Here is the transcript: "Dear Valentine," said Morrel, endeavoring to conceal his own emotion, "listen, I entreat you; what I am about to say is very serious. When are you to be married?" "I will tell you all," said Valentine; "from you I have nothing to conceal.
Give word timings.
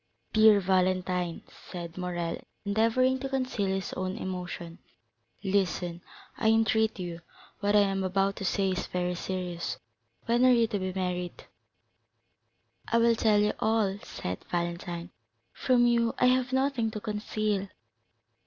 "Dear 0.33 0.59
Valentine," 0.59 1.43
said 1.69 1.95
Morrel, 1.95 2.39
endeavoring 2.65 3.19
to 3.19 3.29
conceal 3.29 3.67
his 3.67 3.93
own 3.93 4.17
emotion, 4.17 4.79
"listen, 5.43 6.01
I 6.39 6.47
entreat 6.47 6.97
you; 6.97 7.21
what 7.59 7.75
I 7.75 7.81
am 7.81 8.03
about 8.03 8.35
to 8.37 8.43
say 8.43 8.71
is 8.71 8.87
very 8.87 9.13
serious. 9.13 9.77
When 10.25 10.43
are 10.43 10.51
you 10.53 10.65
to 10.65 10.79
be 10.79 10.91
married?" 10.91 11.43
"I 12.87 12.97
will 12.97 13.15
tell 13.15 13.37
you 13.41 13.53
all," 13.59 13.99
said 14.01 14.43
Valentine; 14.45 15.11
"from 15.53 15.85
you 15.85 16.15
I 16.17 16.25
have 16.25 16.51
nothing 16.51 16.89
to 16.89 16.99
conceal. 16.99 17.67